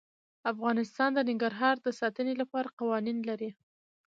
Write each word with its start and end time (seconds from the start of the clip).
افغانستان 0.51 1.09
د 1.13 1.19
ننګرهار 1.29 1.75
د 1.81 1.87
ساتنې 1.99 2.33
لپاره 2.41 2.73
قوانین 2.79 3.17
لري. 3.29 3.49